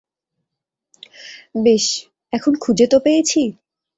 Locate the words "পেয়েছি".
2.99-3.41